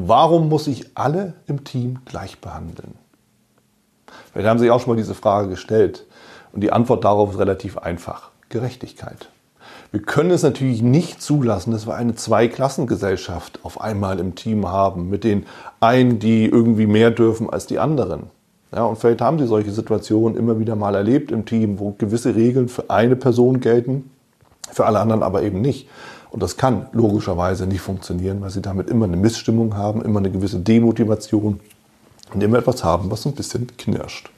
Warum 0.00 0.48
muss 0.48 0.68
ich 0.68 0.96
alle 0.96 1.34
im 1.48 1.64
Team 1.64 1.98
gleich 2.04 2.38
behandeln? 2.38 2.94
Vielleicht 4.32 4.48
haben 4.48 4.58
Sie 4.58 4.66
sich 4.66 4.70
auch 4.70 4.80
schon 4.80 4.90
mal 4.90 4.96
diese 4.96 5.14
Frage 5.14 5.48
gestellt. 5.48 6.06
Und 6.52 6.60
die 6.60 6.70
Antwort 6.70 7.04
darauf 7.04 7.32
ist 7.32 7.38
relativ 7.40 7.78
einfach. 7.78 8.30
Gerechtigkeit. 8.48 9.28
Wir 9.90 10.00
können 10.00 10.30
es 10.30 10.44
natürlich 10.44 10.82
nicht 10.82 11.20
zulassen, 11.20 11.72
dass 11.72 11.88
wir 11.88 11.96
eine 11.96 12.14
Zweiklassengesellschaft 12.14 13.64
auf 13.64 13.80
einmal 13.80 14.20
im 14.20 14.36
Team 14.36 14.68
haben, 14.68 15.10
mit 15.10 15.24
den 15.24 15.46
einen, 15.80 16.20
die 16.20 16.44
irgendwie 16.44 16.86
mehr 16.86 17.10
dürfen 17.10 17.50
als 17.50 17.66
die 17.66 17.80
anderen. 17.80 18.30
Ja, 18.72 18.84
und 18.84 18.98
vielleicht 18.98 19.20
haben 19.20 19.40
Sie 19.40 19.48
solche 19.48 19.72
Situationen 19.72 20.38
immer 20.38 20.60
wieder 20.60 20.76
mal 20.76 20.94
erlebt 20.94 21.32
im 21.32 21.44
Team, 21.44 21.80
wo 21.80 21.96
gewisse 21.98 22.36
Regeln 22.36 22.68
für 22.68 22.88
eine 22.88 23.16
Person 23.16 23.58
gelten, 23.58 24.10
für 24.70 24.86
alle 24.86 25.00
anderen 25.00 25.24
aber 25.24 25.42
eben 25.42 25.60
nicht. 25.60 25.88
Und 26.30 26.42
das 26.42 26.56
kann 26.56 26.86
logischerweise 26.92 27.66
nicht 27.66 27.80
funktionieren, 27.80 28.40
weil 28.40 28.50
Sie 28.50 28.60
damit 28.60 28.90
immer 28.90 29.06
eine 29.06 29.16
Missstimmung 29.16 29.76
haben, 29.76 30.02
immer 30.02 30.18
eine 30.18 30.30
gewisse 30.30 30.58
Demotivation 30.58 31.60
und 32.32 32.42
immer 32.42 32.58
etwas 32.58 32.84
haben, 32.84 33.10
was 33.10 33.22
so 33.22 33.30
ein 33.30 33.34
bisschen 33.34 33.66
knirscht. 33.78 34.30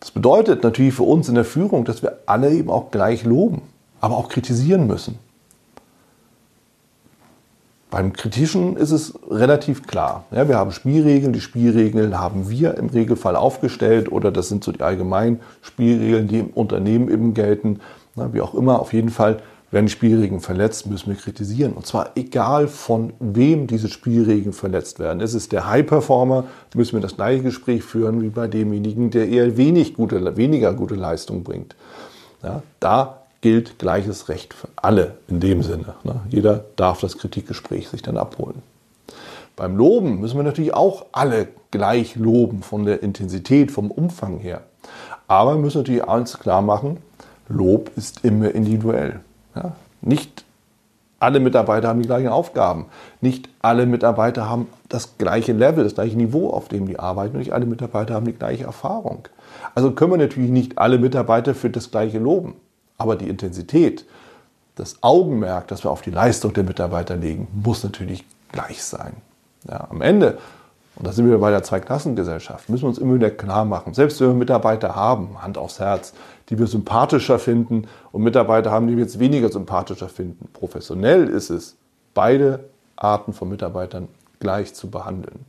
Das 0.00 0.10
bedeutet 0.10 0.62
natürlich 0.62 0.94
für 0.94 1.02
uns 1.02 1.28
in 1.28 1.34
der 1.34 1.44
Führung, 1.44 1.84
dass 1.84 2.02
wir 2.02 2.18
alle 2.26 2.52
eben 2.52 2.70
auch 2.70 2.90
gleich 2.90 3.24
loben, 3.24 3.62
aber 4.00 4.16
auch 4.16 4.28
kritisieren 4.28 4.86
müssen. 4.86 5.18
Beim 7.90 8.12
Kritischen 8.12 8.76
ist 8.76 8.90
es 8.90 9.14
relativ 9.30 9.86
klar. 9.86 10.24
Ja, 10.30 10.48
wir 10.48 10.56
haben 10.56 10.72
Spielregeln, 10.72 11.32
die 11.32 11.40
Spielregeln 11.40 12.18
haben 12.18 12.50
wir 12.50 12.76
im 12.76 12.88
Regelfall 12.88 13.36
aufgestellt 13.36 14.10
oder 14.10 14.32
das 14.32 14.48
sind 14.48 14.64
so 14.64 14.72
die 14.72 14.82
allgemeinen 14.82 15.40
Spielregeln, 15.62 16.28
die 16.28 16.40
im 16.40 16.48
Unternehmen 16.48 17.08
eben 17.08 17.32
gelten. 17.32 17.80
Na, 18.14 18.32
wie 18.32 18.40
auch 18.40 18.54
immer, 18.54 18.80
auf 18.80 18.92
jeden 18.92 19.10
Fall 19.10 19.40
werden 19.70 19.88
Spielregeln 19.88 20.40
verletzt, 20.40 20.86
müssen 20.86 21.08
wir 21.08 21.16
kritisieren. 21.16 21.72
Und 21.72 21.86
zwar 21.86 22.10
egal 22.14 22.68
von 22.68 23.12
wem 23.18 23.66
diese 23.66 23.88
Spielregeln 23.88 24.52
verletzt 24.52 24.98
werden. 24.98 25.20
Ist 25.20 25.34
es 25.34 25.48
der 25.48 25.68
High-Performer, 25.68 26.44
müssen 26.74 26.94
wir 26.94 27.00
das 27.00 27.16
gleiche 27.16 27.42
Gespräch 27.42 27.82
führen 27.82 28.22
wie 28.22 28.28
bei 28.28 28.46
demjenigen, 28.46 29.10
der 29.10 29.28
eher 29.28 29.56
wenig 29.56 29.94
gute, 29.94 30.36
weniger 30.36 30.72
gute 30.72 30.94
Leistung 30.94 31.42
bringt. 31.42 31.74
Ja, 32.42 32.62
da 32.80 33.22
gilt 33.40 33.78
gleiches 33.78 34.28
Recht 34.28 34.54
für 34.54 34.68
alle 34.76 35.16
in 35.28 35.40
dem 35.40 35.62
Sinne. 35.62 35.94
Ne? 36.04 36.20
Jeder 36.28 36.64
darf 36.76 37.00
das 37.00 37.18
Kritikgespräch 37.18 37.88
sich 37.88 38.02
dann 38.02 38.16
abholen. 38.16 38.62
Beim 39.56 39.76
Loben 39.76 40.20
müssen 40.20 40.36
wir 40.36 40.42
natürlich 40.42 40.74
auch 40.74 41.06
alle 41.12 41.48
gleich 41.70 42.16
loben 42.16 42.62
von 42.62 42.84
der 42.84 43.02
Intensität, 43.02 43.70
vom 43.70 43.90
Umfang 43.90 44.38
her. 44.38 44.62
Aber 45.28 45.54
wir 45.54 45.60
müssen 45.60 45.78
natürlich 45.78 46.04
eins 46.04 46.38
klar 46.38 46.62
machen, 46.62 46.98
Lob 47.48 47.90
ist 47.96 48.24
immer 48.24 48.54
individuell. 48.54 49.20
Ja? 49.56 49.72
Nicht 50.02 50.44
alle 51.18 51.40
Mitarbeiter 51.40 51.88
haben 51.88 52.00
die 52.00 52.06
gleichen 52.06 52.28
Aufgaben. 52.28 52.86
Nicht 53.20 53.48
alle 53.62 53.86
Mitarbeiter 53.86 54.48
haben 54.48 54.68
das 54.88 55.16
gleiche 55.18 55.52
Level, 55.52 55.84
das 55.84 55.94
gleiche 55.94 56.16
Niveau, 56.16 56.50
auf 56.50 56.68
dem 56.68 56.86
die 56.86 56.98
arbeiten. 56.98 57.38
nicht 57.38 57.52
alle 57.52 57.66
Mitarbeiter 57.66 58.14
haben 58.14 58.26
die 58.26 58.32
gleiche 58.32 58.64
Erfahrung. 58.64 59.26
Also 59.74 59.92
können 59.92 60.12
wir 60.12 60.18
natürlich 60.18 60.50
nicht 60.50 60.78
alle 60.78 60.98
Mitarbeiter 60.98 61.54
für 61.54 61.70
das 61.70 61.90
gleiche 61.90 62.18
loben. 62.18 62.54
Aber 62.98 63.16
die 63.16 63.28
Intensität, 63.28 64.04
das 64.74 65.02
Augenmerk, 65.02 65.68
das 65.68 65.84
wir 65.84 65.90
auf 65.90 66.02
die 66.02 66.10
Leistung 66.10 66.52
der 66.52 66.64
Mitarbeiter 66.64 67.16
legen, 67.16 67.48
muss 67.52 67.82
natürlich 67.82 68.24
gleich 68.52 68.82
sein. 68.84 69.14
Ja, 69.68 69.88
am 69.90 70.02
Ende 70.02 70.38
und 70.96 71.06
da 71.06 71.12
sind 71.12 71.28
wir 71.28 71.38
bei 71.38 71.50
der 71.50 71.62
Zweiklassengesellschaft. 71.62 72.70
Müssen 72.70 72.84
wir 72.84 72.88
uns 72.88 72.98
immer 72.98 73.14
wieder 73.14 73.30
klar 73.30 73.66
machen. 73.66 73.92
Selbst 73.92 74.20
wenn 74.20 74.28
wir 74.28 74.34
Mitarbeiter 74.34 74.96
haben, 74.96 75.42
Hand 75.42 75.58
aufs 75.58 75.78
Herz, 75.78 76.14
die 76.48 76.58
wir 76.58 76.66
sympathischer 76.66 77.38
finden 77.38 77.86
und 78.12 78.22
Mitarbeiter 78.22 78.70
haben, 78.70 78.86
die 78.86 78.96
wir 78.96 79.02
jetzt 79.02 79.18
weniger 79.18 79.50
sympathischer 79.50 80.08
finden. 80.08 80.48
Professionell 80.54 81.28
ist 81.28 81.50
es, 81.50 81.76
beide 82.14 82.60
Arten 82.96 83.34
von 83.34 83.50
Mitarbeitern 83.50 84.08
gleich 84.40 84.74
zu 84.74 84.90
behandeln. 84.90 85.44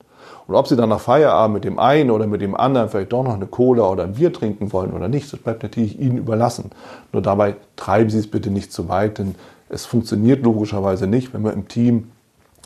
Und 0.47 0.55
ob 0.55 0.67
sie 0.67 0.75
dann 0.75 0.89
nach 0.89 0.99
Feierabend 0.99 1.53
mit 1.53 1.63
dem 1.63 1.79
einen 1.79 2.11
oder 2.11 2.27
mit 2.27 2.41
dem 2.41 2.55
anderen 2.55 2.89
vielleicht 2.89 3.13
doch 3.13 3.23
noch 3.23 3.35
eine 3.35 3.47
Cola 3.47 3.89
oder 3.89 4.03
ein 4.03 4.13
Bier 4.13 4.33
trinken 4.33 4.73
wollen 4.73 4.91
oder 4.91 5.07
nicht, 5.07 5.31
das 5.31 5.39
bleibt 5.39 5.63
natürlich 5.63 5.97
ihnen 5.97 6.17
überlassen. 6.17 6.71
Nur 7.13 7.21
dabei 7.21 7.55
treiben 7.77 8.09
sie 8.09 8.19
es 8.19 8.29
bitte 8.29 8.49
nicht 8.49 8.73
zu 8.73 8.89
weit, 8.89 9.17
denn 9.19 9.35
es 9.69 9.85
funktioniert 9.85 10.43
logischerweise 10.43 11.07
nicht, 11.07 11.33
wenn 11.33 11.43
wir 11.43 11.53
im 11.53 11.69
Team 11.69 12.11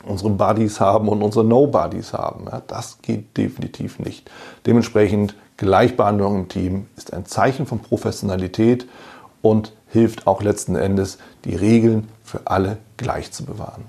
unsere 0.04 0.30
Buddies 0.30 0.80
haben 0.80 1.08
und 1.08 1.22
unsere 1.22 1.44
No-Buddies 1.44 2.12
haben. 2.12 2.46
Ja, 2.50 2.62
das 2.66 2.98
geht 3.02 3.36
definitiv 3.36 3.98
nicht. 3.98 4.30
Dementsprechend 4.66 5.34
Gleichbehandlung 5.56 6.40
im 6.40 6.48
Team 6.48 6.86
ist 6.96 7.12
ein 7.12 7.26
Zeichen 7.26 7.66
von 7.66 7.80
Professionalität 7.80 8.88
und 9.42 9.72
hilft 9.88 10.26
auch 10.26 10.42
letzten 10.42 10.74
Endes, 10.74 11.18
die 11.44 11.54
Regeln 11.54 12.08
für 12.24 12.40
alle 12.46 12.78
gleich 12.96 13.32
zu 13.32 13.44
bewahren. 13.44 13.84